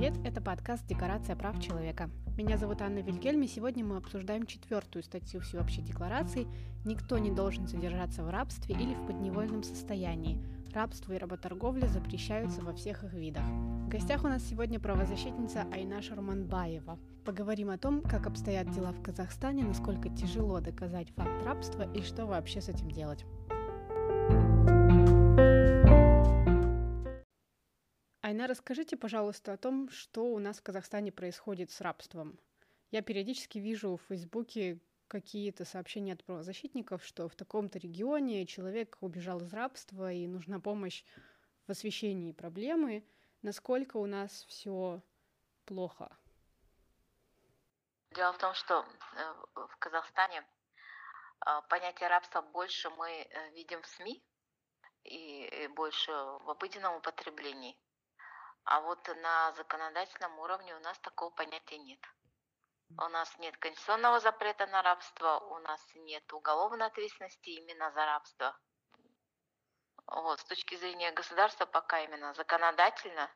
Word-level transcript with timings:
привет! 0.00 0.16
Это 0.24 0.40
подкаст 0.40 0.86
«Декорация 0.86 1.36
прав 1.36 1.60
человека». 1.60 2.08
Меня 2.38 2.56
зовут 2.56 2.80
Анна 2.80 3.00
Вильгельм, 3.00 3.42
и 3.42 3.46
сегодня 3.46 3.84
мы 3.84 3.98
обсуждаем 3.98 4.46
четвертую 4.46 5.02
статью 5.02 5.42
Всеобщей 5.42 5.82
декларации 5.82 6.46
«Никто 6.86 7.18
не 7.18 7.30
должен 7.30 7.68
содержаться 7.68 8.22
в 8.22 8.30
рабстве 8.30 8.74
или 8.74 8.94
в 8.94 9.06
подневольном 9.06 9.62
состоянии. 9.62 10.42
Рабство 10.72 11.12
и 11.12 11.18
работорговля 11.18 11.86
запрещаются 11.86 12.62
во 12.62 12.72
всех 12.72 13.04
их 13.04 13.12
видах». 13.12 13.44
В 13.44 13.88
гостях 13.90 14.24
у 14.24 14.28
нас 14.28 14.42
сегодня 14.42 14.80
правозащитница 14.80 15.66
Айна 15.70 16.00
Шурманбаева. 16.00 16.98
Поговорим 17.26 17.68
о 17.68 17.76
том, 17.76 18.00
как 18.00 18.26
обстоят 18.26 18.70
дела 18.70 18.92
в 18.92 19.02
Казахстане, 19.02 19.64
насколько 19.64 20.08
тяжело 20.08 20.60
доказать 20.60 21.10
факт 21.14 21.44
рабства 21.44 21.82
и 21.92 22.00
что 22.00 22.24
вообще 22.24 22.62
с 22.62 22.70
этим 22.70 22.90
делать. 22.90 23.26
Айна, 28.30 28.46
расскажите, 28.46 28.96
пожалуйста, 28.96 29.54
о 29.54 29.56
том, 29.56 29.90
что 29.90 30.22
у 30.22 30.38
нас 30.38 30.58
в 30.58 30.62
Казахстане 30.62 31.10
происходит 31.10 31.72
с 31.72 31.80
рабством. 31.80 32.38
Я 32.92 33.02
периодически 33.02 33.58
вижу 33.58 33.96
в 33.96 34.02
Фейсбуке 34.02 34.78
какие-то 35.08 35.64
сообщения 35.64 36.12
от 36.12 36.22
правозащитников, 36.22 37.04
что 37.04 37.28
в 37.28 37.34
таком-то 37.34 37.80
регионе 37.80 38.46
человек 38.46 38.98
убежал 39.00 39.40
из 39.40 39.52
рабства 39.52 40.12
и 40.12 40.28
нужна 40.28 40.60
помощь 40.60 41.02
в 41.66 41.72
освещении 41.72 42.30
проблемы. 42.30 43.04
Насколько 43.42 43.96
у 43.96 44.06
нас 44.06 44.44
все 44.44 45.02
плохо? 45.64 46.16
Дело 48.12 48.32
в 48.32 48.38
том, 48.38 48.54
что 48.54 48.86
э, 49.16 49.34
в 49.56 49.76
Казахстане 49.80 50.46
а, 51.40 51.62
понятие 51.62 52.08
рабства 52.08 52.42
больше 52.42 52.90
мы 52.90 53.10
э, 53.10 53.50
видим 53.54 53.82
в 53.82 53.86
СМИ 53.88 54.22
и 55.02 55.68
больше 55.74 56.12
в 56.12 56.48
обыденном 56.50 56.94
употреблении. 56.94 57.76
А 58.64 58.80
вот 58.80 59.08
на 59.22 59.52
законодательном 59.52 60.38
уровне 60.38 60.74
у 60.74 60.80
нас 60.80 60.98
такого 61.00 61.30
понятия 61.30 61.78
нет. 61.78 62.00
У 62.98 63.08
нас 63.08 63.38
нет 63.38 63.56
конституционного 63.58 64.20
запрета 64.20 64.66
на 64.66 64.82
рабство, 64.82 65.38
у 65.38 65.58
нас 65.58 65.80
нет 65.94 66.32
уголовной 66.32 66.86
ответственности 66.86 67.50
именно 67.50 67.90
за 67.92 68.04
рабство. 68.04 68.56
Вот, 70.06 70.40
с 70.40 70.44
точки 70.44 70.74
зрения 70.74 71.12
государства 71.12 71.66
пока 71.66 72.00
именно 72.00 72.34
законодательно 72.34 73.30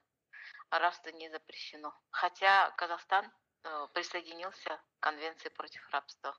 рабство 0.71 1.11
не 1.11 1.31
запрещено. 1.31 1.95
Хотя 2.11 2.71
Казахстан 2.73 3.31
э, 3.63 3.87
присоединился 3.95 4.81
к 4.99 5.03
Конвенции 5.03 5.49
против 5.51 5.89
рабства. 5.91 6.37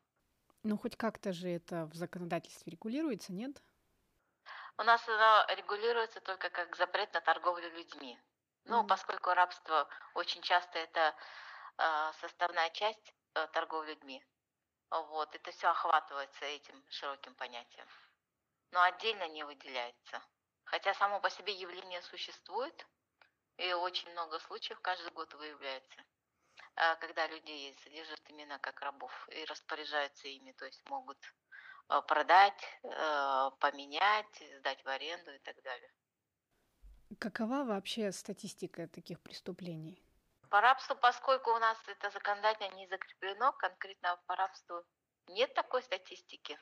Ну, 0.63 0.77
хоть 0.77 0.97
как-то 0.97 1.31
же 1.31 1.47
это 1.47 1.85
в 1.85 1.95
законодательстве 1.95 2.71
регулируется, 2.71 3.31
нет? 3.31 3.61
У 4.77 4.83
нас 4.83 5.07
оно 5.07 5.45
регулируется 5.55 6.19
только 6.19 6.49
как 6.49 6.75
запрет 6.75 7.13
на 7.13 7.21
торговлю 7.21 7.69
людьми. 7.71 8.19
Ну, 8.66 8.81
mm-hmm. 8.81 8.88
поскольку 8.88 9.33
рабство 9.33 9.88
очень 10.16 10.41
часто 10.41 10.80
это 10.80 11.16
э, 11.77 12.11
составная 12.19 12.69
часть 12.72 13.13
э, 13.35 13.47
торговли 13.53 13.91
людьми, 13.91 14.23
вот, 14.89 15.33
это 15.35 15.52
все 15.52 15.67
охватывается 15.69 16.45
этим 16.45 16.83
широким 16.89 17.35
понятием. 17.35 17.88
Но 18.72 18.81
отдельно 18.81 19.27
не 19.27 19.44
выделяется. 19.44 20.22
Хотя 20.66 20.94
само 20.95 21.19
по 21.19 21.30
себе 21.30 21.53
явление 21.53 22.02
существует, 22.02 22.88
и 23.57 23.72
очень 23.73 24.09
много 24.11 24.39
случаев 24.39 24.79
каждый 24.81 25.11
год 25.11 25.33
выявляется, 25.35 26.03
э, 26.75 26.95
когда 26.97 27.27
людей 27.27 27.73
содержат 27.83 28.22
именно 28.29 28.59
как 28.59 28.81
рабов 28.81 29.11
и 29.29 29.45
распоряжаются 29.45 30.27
ими, 30.27 30.52
то 30.53 30.66
есть 30.66 30.81
могут 30.89 31.17
э, 31.89 32.02
продать, 32.07 32.79
э, 32.83 33.52
поменять, 33.59 34.44
сдать 34.57 34.83
в 34.83 34.88
аренду 34.88 35.33
и 35.33 35.39
так 35.39 35.61
далее. 35.61 35.91
Какова 37.19 37.63
вообще 37.63 38.11
статистика 38.11 38.87
таких 38.87 39.21
преступлений? 39.21 40.01
По 40.49 40.59
рабству, 40.59 40.95
поскольку 40.95 41.51
у 41.51 41.59
нас 41.59 41.77
это 41.87 42.09
законодательно 42.09 42.73
не 42.75 42.87
закреплено, 42.87 43.53
конкретно 43.53 44.19
по 44.25 44.35
рабству 44.35 44.83
нет 45.27 45.53
такой 45.53 45.83
статистики. 45.83 46.59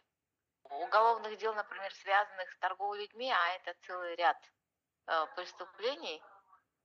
Уголовных 0.63 1.37
дел, 1.37 1.53
например, 1.53 1.93
связанных 1.93 2.51
с 2.51 2.57
торговлей 2.57 3.03
людьми, 3.03 3.31
а 3.31 3.55
это 3.55 3.73
целый 3.85 4.15
ряд 4.15 4.37
э, 5.07 5.25
преступлений, 5.35 6.21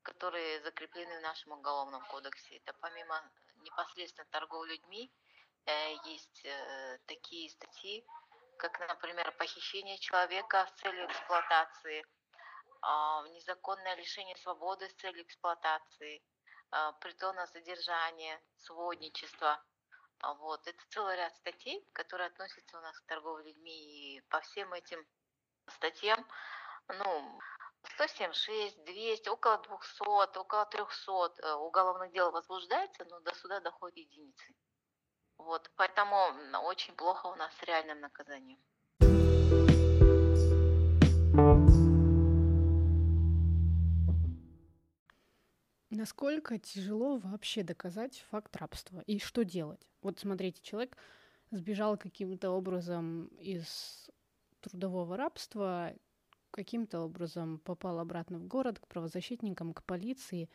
которые 0.02 0.62
закреплены 0.62 1.18
в 1.18 1.22
нашем 1.22 1.52
уголовном 1.52 2.04
кодексе. 2.06 2.58
Это 2.58 2.72
помимо 2.80 3.20
непосредственно 3.56 4.26
торговли 4.30 4.72
людьми, 4.72 5.12
э, 5.66 5.94
есть 6.04 6.44
э, 6.44 6.98
такие 7.06 7.50
статьи, 7.50 8.06
как, 8.56 8.78
например, 8.80 9.32
похищение 9.32 9.98
человека 9.98 10.66
с 10.66 10.80
целью 10.80 11.06
эксплуатации– 11.06 12.04
незаконное 13.28 13.94
лишение 13.96 14.36
свободы 14.36 14.88
с 14.88 14.94
целью 14.94 15.22
эксплуатации, 15.22 16.22
а, 16.70 16.92
притона 16.92 17.46
содержания, 17.46 18.40
сводничество. 18.56 19.62
А, 20.20 20.34
вот. 20.34 20.66
Это 20.66 20.82
целый 20.90 21.16
ряд 21.16 21.34
статей, 21.36 21.86
которые 21.92 22.28
относятся 22.28 22.78
у 22.78 22.80
нас 22.80 22.98
к 23.00 23.06
торговле 23.06 23.52
людьми. 23.52 24.16
И 24.16 24.20
по 24.28 24.40
всем 24.40 24.72
этим 24.72 25.06
статьям, 25.68 26.26
ну, 26.88 27.40
176, 27.94 28.84
200, 28.84 29.28
около 29.28 29.58
200, 29.58 30.38
около 30.38 30.66
300 30.66 31.32
э, 31.38 31.54
уголовных 31.54 32.12
дел 32.12 32.30
возбуждается, 32.30 33.04
но 33.04 33.20
до 33.20 33.34
суда 33.34 33.60
доходит 33.60 33.96
единицы. 33.96 34.54
Вот, 35.38 35.70
поэтому 35.76 36.16
очень 36.64 36.94
плохо 36.96 37.26
у 37.26 37.34
нас 37.36 37.54
с 37.56 37.62
реальным 37.62 38.00
наказанием. 38.00 38.58
Насколько 45.98 46.60
тяжело 46.60 47.16
вообще 47.16 47.64
доказать 47.64 48.24
факт 48.30 48.54
рабства 48.54 49.02
и 49.08 49.18
что 49.18 49.42
делать? 49.42 49.84
Вот 50.00 50.20
смотрите, 50.20 50.62
человек 50.62 50.96
сбежал 51.50 51.98
каким-то 51.98 52.52
образом 52.52 53.26
из 53.40 54.08
трудового 54.60 55.16
рабства, 55.16 55.92
каким-то 56.52 57.00
образом 57.00 57.58
попал 57.58 57.98
обратно 57.98 58.38
в 58.38 58.46
город 58.46 58.78
к 58.78 58.86
правозащитникам, 58.86 59.74
к 59.74 59.82
полиции, 59.82 60.48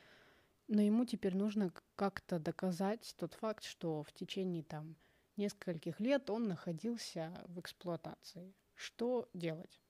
но 0.70 0.82
ему 0.82 1.04
теперь 1.04 1.36
нужно 1.36 1.74
как-то 1.98 2.40
доказать 2.40 3.14
тот 3.20 3.34
факт, 3.34 3.66
что 3.66 4.02
в 4.02 4.14
течение 4.14 4.64
там 4.64 4.96
нескольких 5.36 6.00
лет 6.00 6.30
он 6.30 6.48
находился 6.48 7.34
в 7.50 7.60
эксплуатации. 7.60 8.56
Что 8.76 9.28
делать? 9.34 9.82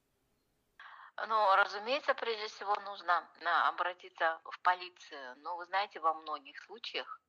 Ну, 1.16 1.56
разумеется, 1.56 2.13
прежде 2.16 2.47
всего 2.47 2.75
нужно 2.81 3.29
а, 3.46 3.69
обратиться 3.69 4.41
в 4.46 4.59
полицию. 4.62 5.35
Но 5.38 5.56
вы 5.57 5.66
знаете, 5.66 6.00
во 6.00 6.13
многих 6.13 6.57
случаях 6.63 7.22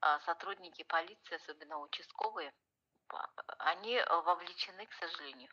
а, 0.00 0.20
сотрудники 0.20 0.82
полиции, 0.84 1.36
особенно 1.36 1.78
участковые, 1.78 2.52
они 3.58 4.00
вовлечены, 4.24 4.86
к 4.86 4.92
сожалению, 4.94 5.50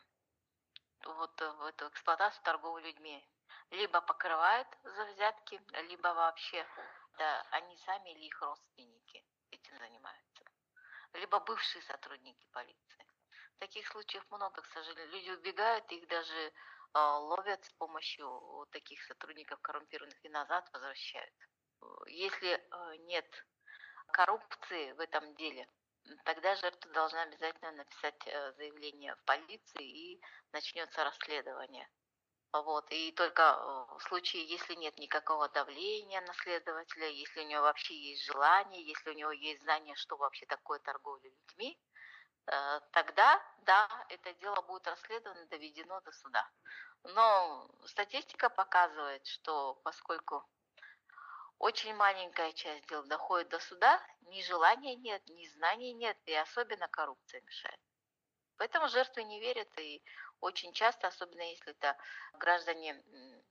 вот 1.04 1.40
в 1.40 1.64
эту 1.64 1.88
эксплуатацию 1.88 2.42
торговли 2.44 2.86
людьми. 2.88 3.26
Либо 3.70 4.00
покрывают 4.00 4.68
за 4.82 5.04
взятки, 5.06 5.60
либо 5.88 6.08
вообще 6.08 6.66
да, 7.18 7.46
они 7.50 7.76
сами 7.76 8.10
или 8.10 8.26
их 8.26 8.40
родственники 8.42 9.24
этим 9.50 9.78
занимаются. 9.78 10.44
Либо 11.12 11.40
бывшие 11.40 11.82
сотрудники 11.82 12.46
полиции. 12.52 13.09
Таких 13.60 13.86
случаев 13.88 14.24
много, 14.30 14.62
к 14.62 14.66
сожалению. 14.68 15.12
Люди 15.12 15.30
убегают, 15.32 15.92
их 15.92 16.08
даже 16.08 16.52
а, 16.94 17.18
ловят 17.18 17.62
с 17.62 17.72
помощью 17.74 18.66
таких 18.72 19.02
сотрудников 19.04 19.60
коррумпированных 19.60 20.24
и 20.24 20.30
назад 20.30 20.66
возвращают. 20.72 21.34
Если 22.06 22.66
а, 22.70 22.96
нет 22.96 23.26
коррупции 24.12 24.92
в 24.92 25.00
этом 25.00 25.34
деле, 25.34 25.68
тогда 26.24 26.56
жертва 26.56 26.90
должна 26.92 27.22
обязательно 27.24 27.72
написать 27.72 28.26
э, 28.26 28.52
заявление 28.54 29.14
в 29.14 29.24
полиции 29.26 29.84
и 29.84 30.22
начнется 30.52 31.04
расследование. 31.04 31.86
Вот. 32.54 32.90
И 32.90 33.12
только 33.12 33.42
э, 33.42 33.98
в 33.98 34.00
случае, 34.08 34.46
если 34.46 34.74
нет 34.74 34.96
никакого 34.96 35.50
давления 35.50 36.22
на 36.22 36.32
следователя, 36.32 37.08
если 37.08 37.42
у 37.42 37.46
него 37.46 37.62
вообще 37.62 37.94
есть 37.94 38.24
желание, 38.24 38.82
если 38.82 39.10
у 39.10 39.14
него 39.14 39.32
есть 39.32 39.62
знание, 39.62 39.94
что 39.96 40.16
вообще 40.16 40.46
такое 40.46 40.78
торговля 40.78 41.28
людьми, 41.28 41.78
Э, 41.78 41.89
тогда, 42.92 43.42
да, 43.60 43.88
это 44.08 44.32
дело 44.34 44.60
будет 44.62 44.86
расследовано, 44.86 45.46
доведено 45.46 46.00
до 46.00 46.12
суда. 46.12 46.48
Но 47.04 47.70
статистика 47.86 48.50
показывает, 48.50 49.26
что 49.26 49.74
поскольку 49.84 50.44
очень 51.58 51.94
маленькая 51.94 52.52
часть 52.52 52.86
дел 52.88 53.04
доходит 53.04 53.48
до 53.50 53.58
суда, 53.60 54.02
ни 54.22 54.42
желания 54.42 54.96
нет, 54.96 55.22
ни 55.28 55.46
знаний 55.48 55.92
нет, 55.92 56.18
и 56.26 56.34
особенно 56.34 56.88
коррупция 56.88 57.42
мешает. 57.42 57.80
Поэтому 58.56 58.88
жертвы 58.88 59.24
не 59.24 59.40
верят, 59.40 59.68
и 59.78 60.02
очень 60.40 60.72
часто, 60.72 61.08
особенно 61.08 61.42
если 61.42 61.72
это 61.72 61.96
граждане 62.34 63.02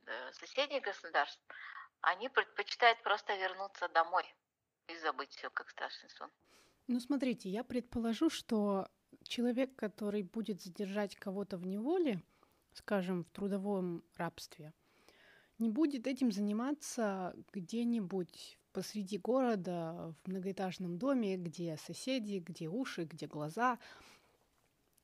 э, 0.08 0.34
соседних 0.34 0.82
государств, 0.82 1.42
они 2.02 2.30
предпочитают 2.30 3.02
просто 3.04 3.36
вернуться 3.36 3.88
домой 3.90 4.36
и 4.88 4.98
забыть 4.98 5.32
все, 5.36 5.50
как 5.50 5.70
страшный 5.70 6.10
сон. 6.10 6.32
Ну, 6.92 7.00
смотрите, 7.00 7.52
я 7.52 7.64
предположу, 7.64 8.32
что 8.32 8.88
человек, 9.22 9.76
который 9.76 10.24
будет 10.24 10.60
задержать 10.60 11.16
кого-то 11.16 11.60
в 11.60 11.68
неволе, 11.68 12.24
скажем, 12.74 13.24
в 13.24 13.30
трудовом 13.30 14.04
рабстве, 14.18 14.74
не 15.60 15.70
будет 15.70 16.08
этим 16.08 16.32
заниматься 16.32 17.36
где-нибудь 17.54 18.58
посреди 18.74 19.20
города 19.20 20.16
в 20.24 20.30
многоэтажном 20.32 20.98
доме, 20.98 21.38
где 21.38 21.78
соседи, 21.78 22.40
где 22.44 22.68
уши, 22.68 23.04
где 23.04 23.28
глаза. 23.28 23.78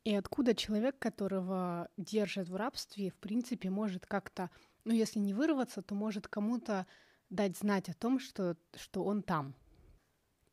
И 0.05 0.15
откуда 0.15 0.55
человек, 0.55 0.97
которого 0.97 1.91
держат 1.97 2.49
в 2.49 2.55
рабстве, 2.55 3.11
в 3.11 3.17
принципе, 3.17 3.69
может 3.69 4.07
как-то, 4.07 4.49
ну, 4.85 4.93
если 4.95 5.19
не 5.19 5.35
вырваться, 5.35 5.83
то 5.83 5.93
может 5.93 6.27
кому-то 6.27 6.87
дать 7.29 7.55
знать 7.55 7.89
о 7.89 7.93
том, 7.93 8.17
что, 8.17 8.57
что 8.73 9.03
он 9.03 9.21
там. 9.21 9.53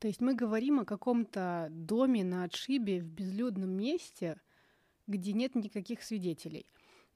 То 0.03 0.09
есть 0.09 0.19
мы 0.19 0.35
говорим 0.35 0.81
о 0.81 0.85
каком-то 0.85 1.69
доме 1.71 2.25
на 2.25 2.43
отшибе 2.43 2.99
в 2.99 3.05
безлюдном 3.05 3.69
месте, 3.69 4.35
где 5.07 5.31
нет 5.31 5.55
никаких 5.55 6.03
свидетелей. 6.03 6.67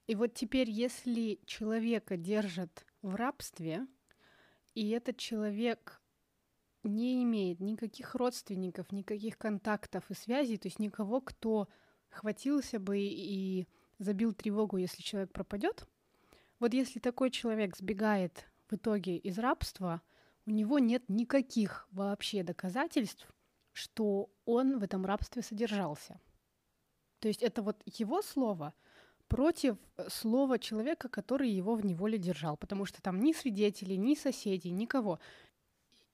И 0.07 0.15
вот 0.15 0.33
теперь, 0.35 0.69
если 0.69 1.41
человека 1.45 2.15
держат 2.15 2.85
в 3.01 3.15
рабстве, 3.15 3.85
и 4.73 4.89
этот 4.91 5.17
человек 5.17 6.01
не 6.83 7.21
имеет 7.23 7.59
никаких 7.59 8.15
родственников, 8.15 8.93
никаких 8.93 9.37
контактов 9.37 10.09
и 10.09 10.13
связей, 10.13 10.55
то 10.55 10.69
есть 10.69 10.79
никого, 10.79 11.19
кто 11.19 11.67
хватился 12.07 12.79
бы 12.79 12.99
и 12.99 13.67
забил 13.99 14.31
тревогу, 14.31 14.77
если 14.77 15.01
человек 15.01 15.33
пропадет. 15.33 15.85
Вот 16.59 16.73
если 16.73 16.99
такой 16.99 17.31
человек 17.31 17.75
сбегает 17.75 18.47
в 18.69 18.75
итоге 18.75 19.17
из 19.17 19.37
рабства, 19.39 20.01
у 20.47 20.51
него 20.51 20.79
нет 20.79 21.03
никаких 21.07 21.88
вообще 21.91 22.41
доказательств, 22.41 23.27
что 23.73 24.31
он 24.45 24.79
в 24.79 24.83
этом 24.83 25.05
рабстве 25.05 25.44
содержался. 25.44 26.19
То 27.19 27.27
есть 27.27 27.44
это 27.44 27.61
вот 27.61 27.83
его 27.85 28.23
слово— 28.23 28.73
против 29.27 29.77
э, 29.97 30.09
слова 30.09 30.59
человека, 30.59 31.09
который 31.09 31.49
его 31.49 31.75
в 31.75 31.85
неволе 31.85 32.17
держал, 32.17 32.57
потому 32.57 32.85
что 32.85 33.01
там 33.01 33.19
ни 33.19 33.33
свидетелей, 33.33 33.97
ни 33.97 34.15
соседей, 34.15 34.71
никого. 34.71 35.19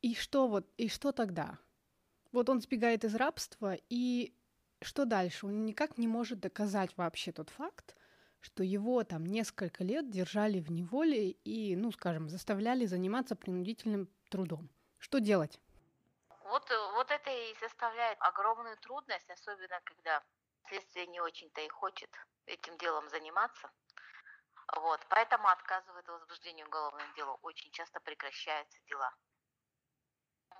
И 0.01 0.15
что 0.15 0.47
вот, 0.47 0.67
и 0.77 0.87
что 0.87 1.11
тогда? 1.11 1.59
Вот 2.31 2.49
он 2.49 2.61
сбегает 2.61 3.03
из 3.03 3.15
рабства, 3.15 3.77
и 3.89 4.33
что 4.81 5.05
дальше? 5.05 5.45
Он 5.45 5.65
никак 5.65 5.97
не 5.97 6.07
может 6.07 6.39
доказать 6.39 6.91
вообще 6.97 7.31
тот 7.31 7.49
факт, 7.49 7.95
что 8.39 8.63
его 8.63 9.03
там 9.03 9.25
несколько 9.25 9.83
лет 9.83 10.09
держали 10.09 10.59
в 10.59 10.71
неволе 10.71 11.31
и, 11.31 11.75
ну, 11.75 11.91
скажем, 11.91 12.29
заставляли 12.29 12.85
заниматься 12.85 13.35
принудительным 13.35 14.09
трудом. 14.33 14.67
Что 14.97 15.19
делать? 15.19 15.59
Вот, 16.45 16.71
э, 16.71 16.91
вот 16.93 17.11
это 17.11 17.29
и 17.29 17.53
составляет 17.55 18.17
огромную 18.19 18.77
трудность, 18.77 19.29
особенно 19.29 19.79
когда 19.83 20.23
следствие 20.67 21.05
не 21.05 21.21
очень-то 21.21 21.61
и 21.61 21.69
хочет 21.69 22.09
этим 22.47 22.75
делом 22.79 23.07
заниматься. 23.09 23.69
Вот, 24.77 25.05
поэтому 25.09 25.47
отказывает 25.49 26.07
в 26.07 26.11
возбуждении 26.11 26.63
уголовных 26.63 27.13
дел. 27.15 27.37
Очень 27.43 27.71
часто 27.71 27.99
прекращаются 27.99 28.79
дела. 28.87 29.13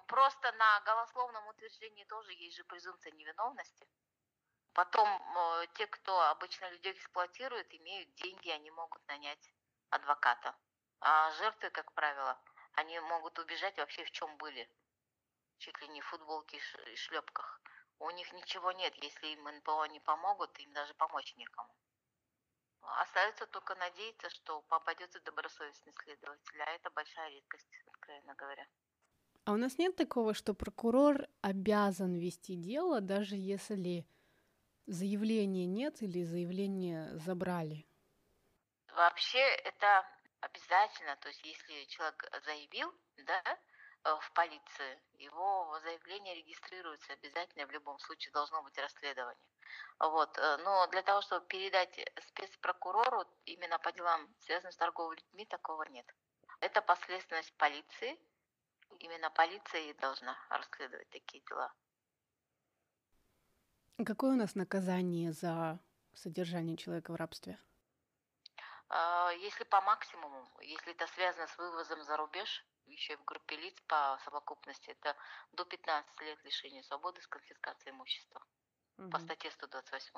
Просто 0.08 0.52
на 0.52 0.82
голословном 0.82 1.48
утверждении 1.48 2.04
тоже 2.04 2.32
есть 2.34 2.58
же 2.58 2.64
презумпция 2.66 3.12
невиновности. 3.14 3.88
Потом 4.74 5.08
э, 5.10 5.68
те, 5.74 5.88
кто 5.88 6.22
обычно 6.30 6.70
людей 6.70 6.94
эксплуатирует, 6.94 7.74
имеют 7.74 8.14
деньги, 8.16 8.50
они 8.50 8.70
могут 8.70 9.02
нанять 9.08 9.52
адвоката. 9.90 10.56
А 11.00 11.32
жертвы, 11.32 11.72
как 11.72 11.92
правило, 11.94 12.40
они 12.74 13.00
могут 13.00 13.38
убежать 13.40 13.78
вообще 13.78 14.04
в 14.06 14.12
чем 14.12 14.38
были. 14.38 14.70
Чуть 15.58 15.80
ли 15.82 15.88
не 15.90 16.02
в 16.02 16.06
футболке 16.06 16.58
и 16.92 16.96
шлепках. 16.96 17.62
У 18.00 18.10
них 18.12 18.32
ничего 18.34 18.72
нет, 18.72 18.94
если 18.96 19.28
им 19.28 19.48
НПО 19.58 19.86
не 19.86 20.00
помогут, 20.00 20.58
им 20.60 20.74
даже 20.74 20.94
помочь 20.96 21.36
некому. 21.38 21.74
Остается 22.82 23.46
только 23.48 23.76
надеяться, 23.76 24.30
что 24.30 24.62
попадется 24.64 25.22
добросовестный 25.22 25.94
следователь, 25.94 26.62
а 26.62 26.72
это 26.72 26.90
большая 26.90 27.30
редкость, 27.30 27.70
откровенно 27.88 28.36
говоря. 28.36 28.68
А 29.46 29.54
у 29.54 29.58
нас 29.58 29.78
нет 29.78 29.96
такого, 29.96 30.34
что 30.34 30.54
прокурор 30.54 31.28
обязан 31.42 32.16
вести 32.16 32.56
дело, 32.56 33.02
даже 33.02 33.36
если 33.36 34.06
заявления 34.86 35.66
нет 35.66 36.02
или 36.02 36.24
заявление 36.24 37.18
забрали? 37.18 37.86
Вообще 38.96 39.40
это 39.40 40.06
обязательно, 40.46 41.16
то 41.18 41.30
есть 41.30 41.44
если 41.44 41.86
человек 41.86 42.24
заявил, 42.46 42.94
да, 43.18 43.42
Э, 44.06 44.16
в 44.20 44.34
полиции, 44.34 45.00
его 45.14 45.80
заявление 45.82 46.36
регистрируется 46.36 47.14
обязательно, 47.14 47.66
в 47.68 47.72
любом 47.72 47.98
случае 48.00 48.34
должно 48.34 48.62
быть 48.64 48.78
расследование. 48.78 49.46
Вот. 50.00 50.38
Э, 50.38 50.58
но 50.58 50.88
для 50.88 51.02
того, 51.04 51.22
чтобы 51.22 51.46
передать 51.48 51.98
спецпрокурору 52.28 53.24
именно 53.46 53.80
по 53.80 53.92
делам, 53.94 54.28
связанным 54.40 54.74
с 54.74 54.78
торговлей 54.78 55.22
людьми, 55.24 55.46
такого 55.46 55.84
нет. 55.84 56.06
Это 56.60 56.82
последственность 56.82 57.54
полиции. 57.58 58.20
Именно 59.00 59.30
полиция 59.32 59.82
и 59.82 59.94
должна 59.94 60.38
расследовать 60.50 61.10
такие 61.10 61.42
дела. 61.50 61.74
Какое 64.06 64.34
у 64.34 64.36
нас 64.36 64.56
наказание 64.56 65.32
за 65.32 65.80
содержание 66.14 66.76
человека 66.78 67.12
в 67.12 67.16
рабстве? 67.16 67.58
А, 68.96 69.32
если 69.32 69.64
по 69.64 69.82
максимуму, 69.82 70.48
если 70.62 70.92
это 70.92 71.08
связано 71.08 71.48
с 71.48 71.58
вывозом 71.58 72.04
за 72.04 72.16
рубеж, 72.16 72.64
еще 72.86 73.14
и 73.14 73.16
в 73.16 73.26
группе 73.26 73.56
лиц 73.56 73.74
по 73.88 74.20
совокупности, 74.24 74.92
это 74.92 75.16
до 75.54 75.66
15 75.66 76.22
лет 76.22 76.38
лишения 76.44 76.84
свободы 76.84 77.20
с 77.20 77.28
конфискацией 77.28 77.96
имущества 77.96 78.46
угу. 79.00 79.10
по 79.10 79.18
статье 79.18 79.50
128. 79.50 80.14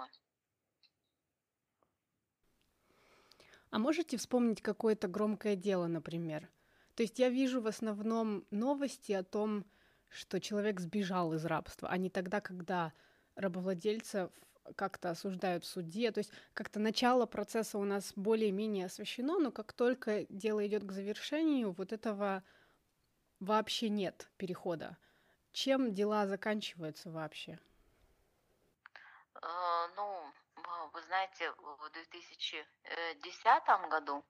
А 3.72 3.80
можете 3.80 4.18
вспомнить 4.18 4.62
какое-то 4.62 5.08
громкое 5.08 5.56
дело, 5.56 5.88
например? 5.88 6.50
То 6.96 7.04
есть 7.04 7.18
я 7.18 7.30
вижу 7.30 7.62
в 7.62 7.68
основном 7.68 8.46
новости 8.52 9.14
о 9.14 9.24
том, 9.24 9.64
что 10.10 10.42
человек 10.42 10.82
сбежал 10.82 11.34
из 11.34 11.46
рабства, 11.46 11.88
а 11.88 11.96
не 11.96 12.10
тогда, 12.10 12.42
когда 12.42 12.92
рабовладельцев 13.36 14.32
как-то 14.76 15.12
осуждают 15.12 15.64
в 15.64 15.68
суде. 15.68 16.12
То 16.12 16.20
есть 16.20 16.32
как-то 16.54 16.80
начало 16.80 17.26
процесса 17.26 17.78
у 17.78 17.84
нас 17.84 18.14
более-менее 18.16 18.86
освещено, 18.86 19.40
но 19.40 19.52
как 19.52 19.74
только 19.74 20.26
дело 20.30 20.66
идет 20.66 20.84
к 20.84 20.92
завершению, 20.92 21.72
вот 21.72 21.94
этого 21.94 22.44
вообще 23.40 23.90
нет 23.90 24.28
перехода. 24.38 24.98
Чем 25.52 25.94
дела 25.94 26.28
заканчиваются 26.28 27.12
вообще? 27.12 27.60
А, 29.42 29.88
ну, 29.96 30.32
вы 30.94 31.02
знаете, 31.04 31.52
в 31.52 31.90
2010 31.92 33.90
году 33.90 34.24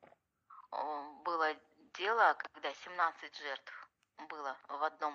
было 1.24 1.56
дело, 1.98 2.36
когда 2.38 2.74
17 2.74 3.36
жертв 3.38 3.90
было 4.30 4.58
в 4.68 4.84
одном 4.84 5.15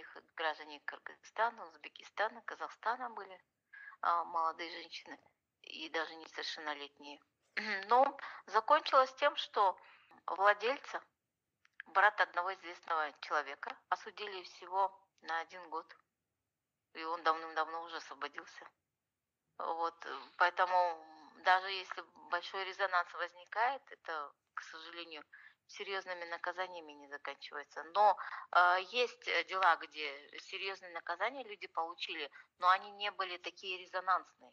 них 0.00 0.16
граждане 0.34 0.80
Кыргызстана, 0.80 1.66
Узбекистана, 1.66 2.40
Казахстана 2.42 3.10
были 3.10 3.38
а, 4.00 4.24
молодые 4.24 4.70
женщины 4.70 5.18
и 5.62 5.88
даже 5.90 6.14
несовершеннолетние. 6.14 7.20
Но 7.88 8.16
закончилось 8.46 9.12
тем, 9.14 9.36
что 9.36 9.78
владельца, 10.26 11.02
брат 11.86 12.18
одного 12.20 12.54
известного 12.54 13.12
человека, 13.20 13.76
осудили 13.90 14.42
всего 14.44 14.82
на 15.22 15.40
один 15.40 15.68
год. 15.68 15.96
И 16.94 17.04
он 17.04 17.22
давным-давно 17.22 17.82
уже 17.82 17.96
освободился. 17.98 18.68
Вот, 19.58 20.06
поэтому 20.38 21.04
даже 21.44 21.70
если 21.70 22.02
большой 22.30 22.64
резонанс 22.64 23.12
возникает, 23.12 23.82
это, 23.90 24.32
к 24.54 24.62
сожалению, 24.62 25.22
серьезными 25.70 26.24
наказаниями 26.24 26.92
не 26.92 27.08
заканчивается. 27.08 27.82
Но 27.94 28.16
э, 28.52 28.78
есть 28.90 29.24
дела, 29.48 29.76
где 29.76 30.38
серьезные 30.40 30.92
наказания 30.92 31.44
люди 31.44 31.66
получили, 31.68 32.30
но 32.58 32.68
они 32.70 32.90
не 32.92 33.10
были 33.10 33.36
такие 33.38 33.78
резонансные. 33.78 34.52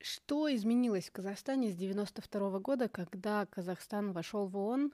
Что 0.00 0.54
изменилось 0.54 1.08
в 1.08 1.12
Казахстане 1.12 1.70
с 1.70 1.76
92 1.76 2.58
года, 2.60 2.88
когда 2.88 3.46
Казахстан 3.46 4.12
вошел 4.12 4.46
в 4.46 4.56
ООН 4.56 4.92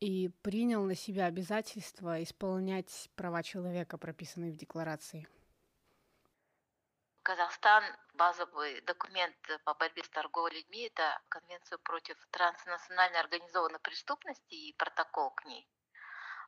и 0.00 0.30
принял 0.42 0.84
на 0.84 0.94
себя 0.94 1.26
обязательство 1.26 2.22
исполнять 2.22 3.10
права 3.14 3.42
человека, 3.42 3.98
прописанные 3.98 4.52
в 4.52 4.56
декларации? 4.56 5.28
Казахстан 7.22 7.84
базовый 8.14 8.80
документ 8.80 9.36
по 9.64 9.74
борьбе 9.74 10.02
с 10.02 10.08
торговлей 10.08 10.58
людьми– 10.58 10.86
это 10.92 11.20
Конвенцию 11.28 11.78
против 11.78 12.16
транснациональной 12.32 13.20
организованной 13.20 13.78
преступности 13.78 14.54
и 14.54 14.72
протокол 14.72 15.30
к 15.30 15.44
ней. 15.44 15.68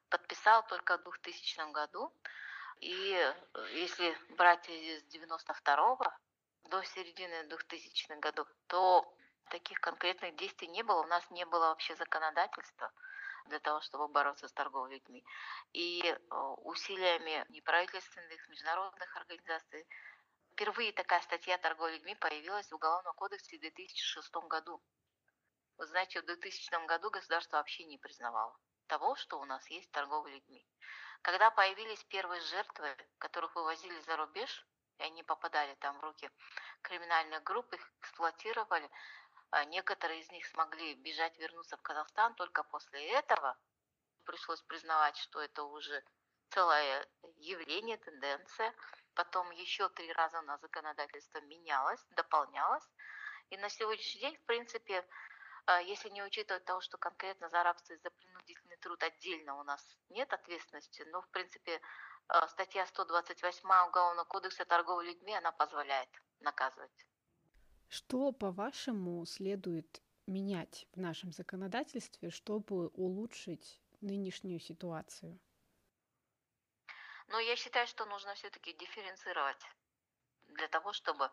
Подписал 0.09 0.67
только 0.67 0.99
в 0.99 1.03
2000 1.03 1.71
году. 1.71 2.13
И 2.81 3.15
э, 3.15 3.69
если 3.75 4.19
брать 4.31 4.69
с 4.69 5.05
92 5.05 6.19
до 6.65 6.83
середины 6.83 7.47
2000-х 7.49 8.17
годов, 8.17 8.49
то 8.67 9.17
таких 9.51 9.81
конкретных 9.81 10.35
действий 10.35 10.67
не 10.67 10.83
было. 10.83 11.03
У 11.03 11.07
нас 11.07 11.31
не 11.31 11.47
было 11.47 11.69
вообще 11.69 11.95
законодательства 11.95 12.91
для 13.47 13.61
того, 13.61 13.81
чтобы 13.81 14.09
бороться 14.09 14.49
с 14.49 14.53
торговлей 14.53 14.97
людьми. 14.97 15.25
И 15.73 16.03
э, 16.03 16.35
усилиями 16.65 17.45
неправительственных, 17.51 18.49
международных 18.49 19.17
организаций 19.17 19.87
Впервые 20.55 20.93
такая 20.93 21.21
статья 21.21 21.59
торговли 21.59 21.95
людьми 21.95 22.15
появилась 22.15 22.71
в 22.71 22.75
Уголовном 22.77 23.13
кодексе 23.15 23.57
в 23.57 23.61
2006 23.61 24.33
году. 24.49 24.81
Вы 25.79 25.87
знаете, 25.87 26.23
в 26.23 26.27
2000 26.27 26.87
году 26.87 27.11
государство 27.11 27.57
вообще 27.57 27.83
не 27.87 27.99
признавало 27.99 28.57
того, 28.87 29.17
что 29.17 29.41
у 29.41 29.45
нас 29.47 29.69
есть 29.69 29.91
торговля 29.91 30.33
людьми. 30.33 30.65
Когда 31.23 31.51
появились 31.51 32.05
первые 32.05 32.41
жертвы, 32.41 32.97
которых 33.19 33.57
вывозили 33.57 33.99
за 34.03 34.17
рубеж, 34.17 34.65
и 34.99 35.03
они 35.03 35.25
попадали 35.25 35.75
там 35.81 35.99
в 35.99 36.05
руки 36.05 36.31
криминальных 36.83 37.43
групп, 37.43 37.73
их 37.73 37.93
эксплуатировали, 37.99 38.89
а 39.51 39.65
некоторые 39.65 40.21
из 40.21 40.31
них 40.31 40.47
смогли 40.47 40.95
бежать, 40.95 41.37
вернуться 41.37 41.77
в 41.77 41.83
Казахстан, 41.83 42.33
только 42.37 42.63
после 42.63 43.11
этого 43.11 43.59
пришлось 44.23 44.63
признавать, 44.63 45.17
что 45.17 45.41
это 45.41 45.65
уже 45.65 46.05
целое 46.51 47.09
явление, 47.39 47.97
тенденция. 47.97 48.73
Потом 49.15 49.51
еще 49.53 49.89
три 49.91 50.13
раза 50.13 50.41
у 50.41 50.43
нас 50.43 50.61
законодательство 50.61 51.41
менялось, 51.43 52.05
дополнялось. 52.11 52.89
И 53.51 53.57
на 53.57 53.69
сегодняшний 53.69 54.21
день, 54.21 54.37
в 54.37 54.43
принципе, 54.45 55.05
а, 55.67 55.81
если 55.81 56.11
не 56.11 56.23
учитывать 56.23 56.65
того, 56.65 56.81
что 56.81 56.99
конкретно 56.99 57.49
за 57.49 57.63
рабство 57.63 57.95
и 57.95 57.99
за 57.99 58.11
принудительный 58.11 58.77
труд 58.79 59.03
отдельно 59.03 59.61
у 59.61 59.63
нас 59.63 59.97
нет 60.11 60.33
ответственности, 60.33 61.03
но, 61.11 61.23
в 61.23 61.29
принципе, 61.29 61.81
а, 62.29 62.49
статья 62.49 62.87
128 62.87 63.89
Уголовного 63.89 64.25
кодекса 64.25 64.65
торговли 64.65 65.09
людьми, 65.09 65.35
она 65.35 65.53
позволяет 65.53 66.11
наказывать. 66.41 67.07
Что, 67.89 68.33
по-вашему, 68.33 69.25
следует 69.27 70.03
менять 70.27 70.87
в 70.93 71.01
нашем 71.01 71.33
законодательстве, 71.33 72.31
чтобы 72.31 72.89
улучшить 72.89 73.81
нынешнюю 74.01 74.59
ситуацию? 74.59 75.39
Но 77.29 77.39
я 77.41 77.57
считаю, 77.57 77.87
что 77.87 78.05
нужно 78.07 78.35
все-таки 78.35 78.73
дифференцировать 78.75 79.65
для 80.49 80.69
того, 80.69 80.93
чтобы 80.93 81.31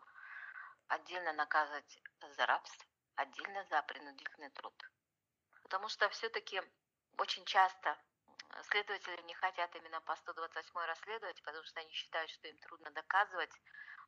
отдельно 0.88 1.32
наказывать 1.32 2.02
за 2.20 2.46
рабство, 2.46 2.86
отдельно 3.16 3.64
за 3.64 3.82
принудительный 3.82 4.50
труд. 4.50 4.74
Потому 5.62 5.88
что 5.88 6.08
все-таки 6.08 6.62
очень 7.18 7.44
часто 7.44 7.96
следователи 8.64 9.22
не 9.22 9.34
хотят 9.34 9.74
именно 9.76 10.00
по 10.02 10.16
128 10.16 10.74
расследовать, 10.86 11.42
потому 11.42 11.64
что 11.64 11.80
они 11.80 11.90
считают, 11.92 12.30
что 12.30 12.48
им 12.48 12.58
трудно 12.58 12.90
доказывать 12.90 13.52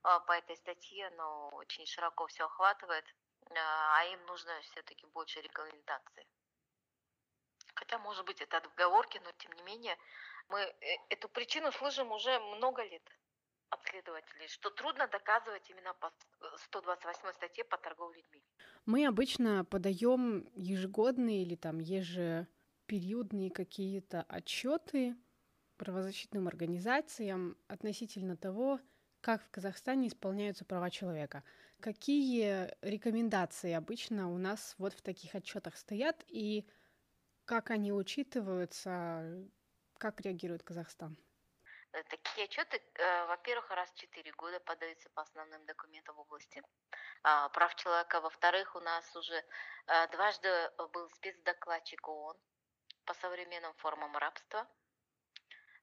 а, 0.02 0.20
по 0.20 0.32
этой 0.32 0.56
статье, 0.56 1.10
но 1.10 1.48
очень 1.50 1.86
широко 1.86 2.26
все 2.26 2.44
охватывает, 2.44 3.04
а, 3.50 3.98
а 3.98 4.04
им 4.04 4.24
нужно 4.26 4.60
все-таки 4.62 5.06
больше 5.06 5.40
регламентации. 5.40 6.26
Хотя, 7.74 7.98
может 7.98 8.24
быть, 8.24 8.40
это 8.40 8.58
отговорки, 8.58 9.20
но 9.24 9.32
тем 9.32 9.52
не 9.52 9.62
менее, 9.62 9.98
мы 10.48 10.60
э, 10.60 10.74
эту 11.10 11.28
причину 11.28 11.72
слышим 11.72 12.10
уже 12.12 12.38
много 12.56 12.82
лет 12.82 13.02
от 13.70 13.82
следователей, 13.84 14.48
что 14.48 14.70
трудно 14.70 15.08
доказывать 15.08 15.68
именно 15.70 15.94
по 15.94 16.12
128 16.66 17.32
статье 17.32 17.64
по 17.64 17.76
торговле 17.76 18.22
людьми. 18.22 18.42
Мы 18.86 19.06
обычно 19.06 19.64
подаем 19.64 20.48
ежегодные 20.54 21.42
или 21.42 21.56
там 21.56 21.80
ежепериодные 21.80 23.50
какие-то 23.50 24.22
отчеты 24.28 25.16
правозащитным 25.76 26.46
организациям 26.46 27.56
относительно 27.66 28.36
того, 28.36 28.80
как 29.20 29.42
в 29.42 29.50
Казахстане 29.50 30.08
исполняются 30.08 30.64
права 30.64 30.90
человека. 30.90 31.42
Какие 31.80 32.70
рекомендации 32.82 33.72
обычно 33.72 34.30
у 34.30 34.38
нас 34.38 34.74
вот 34.78 34.92
в 34.92 35.02
таких 35.02 35.34
отчетах 35.34 35.76
стоят 35.76 36.24
и 36.28 36.66
как 37.44 37.70
они 37.70 37.92
учитываются, 37.92 39.44
как 39.98 40.20
реагирует 40.20 40.62
Казахстан? 40.62 41.16
Э, 41.94 42.02
такие 42.04 42.46
отчеты, 42.46 42.82
э, 42.94 43.26
во-первых, 43.26 43.70
раз 43.70 43.88
в 43.90 43.94
4 43.94 44.32
года 44.32 44.58
подаются 44.60 45.08
по 45.10 45.22
основным 45.22 45.64
документам 45.66 46.16
в 46.16 46.20
области 46.20 46.60
а, 47.22 47.48
прав 47.50 47.74
человека. 47.76 48.20
Во-вторых, 48.20 48.74
у 48.74 48.80
нас 48.80 49.16
уже 49.16 49.44
э, 49.86 50.08
дважды 50.08 50.70
был 50.92 51.08
спецдокладчик 51.10 52.08
ООН 52.08 52.36
по 53.04 53.14
современным 53.14 53.74
формам 53.74 54.16
рабства, 54.16 54.66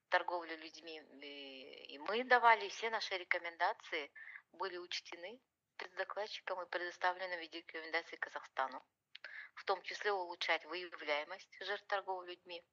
торговли 0.09 0.55
людьми. 0.57 0.99
И 1.93 1.97
мы 1.99 2.25
давали 2.25 2.67
все 2.67 2.89
наши 2.89 3.17
рекомендации, 3.17 4.11
были 4.51 4.77
учтены 4.77 5.39
спецдокладчиком 5.75 6.61
и 6.61 6.69
предоставлены 6.69 7.37
в 7.37 7.39
виде 7.39 7.59
рекомендаций 7.59 8.17
Казахстану. 8.17 8.83
В 9.53 9.63
том 9.63 9.81
числе 9.83 10.11
улучшать 10.11 10.65
выявляемость 10.65 11.57
жертв 11.65 11.87
торговли 11.87 12.31
людьми, 12.31 12.65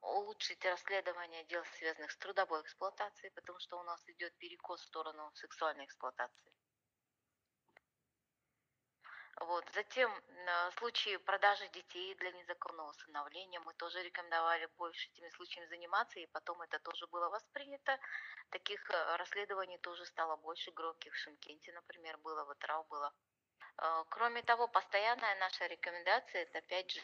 улучшить 0.00 0.64
расследование 0.64 1.44
дел, 1.44 1.64
связанных 1.76 2.10
с 2.10 2.16
трудовой 2.18 2.62
эксплуатацией, 2.62 3.32
потому 3.32 3.58
что 3.58 3.78
у 3.78 3.82
нас 3.82 4.02
идет 4.08 4.36
перекос 4.38 4.80
в 4.80 4.86
сторону 4.86 5.30
сексуальной 5.34 5.84
эксплуатации. 5.84 6.52
Вот. 9.40 9.64
Затем 9.72 10.12
в 10.70 10.78
случае 10.78 11.18
продажи 11.18 11.66
детей 11.68 12.14
для 12.16 12.30
незаконного 12.32 12.90
усыновления 12.90 13.58
мы 13.60 13.72
тоже 13.74 14.02
рекомендовали 14.02 14.66
больше 14.76 15.08
этими 15.08 15.30
случаями 15.30 15.68
заниматься, 15.68 16.20
и 16.20 16.26
потом 16.26 16.60
это 16.60 16.78
тоже 16.78 17.06
было 17.06 17.30
воспринято. 17.30 17.98
Таких 18.50 18.90
э, 18.90 19.16
расследований 19.16 19.78
тоже 19.78 20.04
стало 20.04 20.36
больше 20.36 20.70
громких. 20.72 21.14
В 21.14 21.16
Шимкенте, 21.16 21.72
например, 21.72 22.18
было, 22.18 22.44
в 22.44 22.52
Итрау 22.52 22.84
было. 22.84 23.14
Э, 23.78 24.04
кроме 24.10 24.42
того, 24.42 24.68
постоянная 24.68 25.34
наша 25.36 25.66
рекомендация– 25.66 26.42
это 26.42 26.58
опять 26.58 26.90
же 26.90 27.00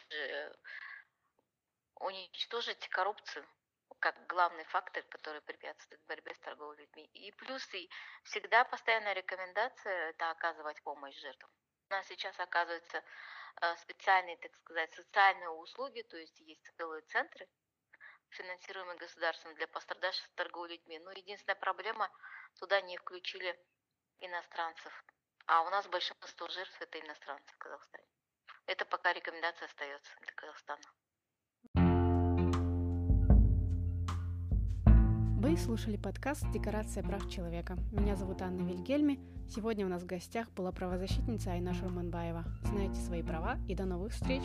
уничтожить 2.01 2.89
коррупцию 2.89 3.47
как 4.01 4.27
главный 4.27 4.65
фактор, 4.65 5.03
который 5.05 5.41
препятствует 5.41 6.01
борьбе 6.07 6.35
с 6.35 6.39
торговлей 6.41 6.85
людьми. 6.85 7.05
И 7.15 7.33
плюс 7.33 7.75
и 7.75 7.91
всегда 8.25 8.65
постоянная 8.65 9.15
рекомендация– 9.15 10.11
это 10.11 10.31
оказывать 10.31 10.83
помощь 10.83 11.19
жертвам. 11.19 11.51
У 11.89 11.93
нас 11.93 12.07
сейчас 12.07 12.39
оказываются 12.39 13.03
э, 13.61 13.77
специальные, 13.77 14.37
так 14.39 14.55
сказать, 14.57 14.93
социальные 14.95 15.51
услуги, 15.51 16.03
то 16.03 16.17
есть 16.17 16.39
есть 16.41 16.71
целые 16.77 17.03
центры, 17.03 17.49
финансируемые 18.31 18.99
государством 18.99 19.55
для 19.55 19.67
пострадавших 19.67 20.29
торговли 20.35 20.75
людьми. 20.75 20.99
Но 20.99 21.13
единственная 21.13 21.57
проблема– 21.57 22.11
туда 22.59 22.81
не 22.81 22.97
включили 22.97 23.59
иностранцев. 24.19 25.05
А 25.47 25.63
у 25.63 25.71
нас 25.71 25.87
большинство 25.87 26.49
жертв– 26.49 26.77
это 26.81 27.01
иностранцы 27.01 27.53
в 27.55 27.59
Казахстане. 27.59 28.09
Это 28.67 28.85
пока 28.85 29.13
рекомендация 29.13 29.67
остается 29.67 30.13
для 30.21 30.33
Казахстана. 30.33 30.83
Слушали 35.65 35.97
подкаст 35.97 36.45
«Декорация 36.53 37.03
прав 37.03 37.29
человека». 37.31 37.77
Меня 37.91 38.15
зовут 38.15 38.43
Анна 38.43 38.63
Вильгельми. 38.63 39.19
Сегодня 39.49 39.87
у 39.87 39.89
нас 39.89 40.03
в 40.03 40.07
гостях 40.07 40.49
была 40.53 40.71
правозащитница 40.71 41.53
Айна 41.53 41.73
Шурманбаева. 41.73 42.45
Знайте 42.65 43.01
свои 43.01 43.23
права 43.23 43.57
и 43.67 43.75
до 43.75 43.85
новых 43.85 44.13
встреч! 44.13 44.43